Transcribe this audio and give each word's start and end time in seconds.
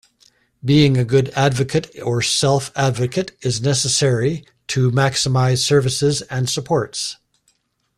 Being 0.65 0.97
a 0.97 1.05
good 1.05 1.29
advocate 1.35 1.91
or 2.01 2.23
self 2.23 2.71
advocate 2.75 3.37
is 3.43 3.61
necessary 3.61 4.43
to 4.69 4.89
maximize 4.89 5.59
services 5.59 6.23
and 6.23 6.49
supports. 6.49 7.17